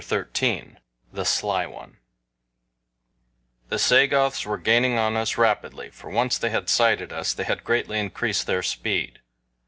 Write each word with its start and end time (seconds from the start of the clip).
XIII 0.03 0.77
THE 1.13 1.25
SLY 1.25 1.67
ONE 1.67 1.97
THE 3.69 3.77
SAGOTHS 3.77 4.47
WERE 4.47 4.57
GAINING 4.57 4.97
ON 4.97 5.15
US 5.15 5.37
RAPIDLY, 5.37 5.91
FOR 5.91 6.09
once 6.09 6.39
they 6.39 6.49
had 6.49 6.69
sighted 6.71 7.13
us 7.13 7.35
they 7.35 7.43
had 7.43 7.63
greatly 7.63 7.99
increased 7.99 8.47
their 8.47 8.63
speed. 8.63 9.19